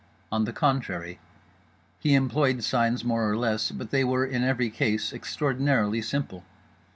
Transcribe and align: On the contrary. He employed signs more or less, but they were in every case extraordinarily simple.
On 0.31 0.45
the 0.45 0.51
contrary. 0.51 1.19
He 1.99 2.15
employed 2.15 2.63
signs 2.63 3.03
more 3.03 3.29
or 3.29 3.37
less, 3.37 3.69
but 3.69 3.91
they 3.91 4.03
were 4.03 4.25
in 4.25 4.41
every 4.43 4.71
case 4.71 5.13
extraordinarily 5.13 6.01
simple. 6.01 6.43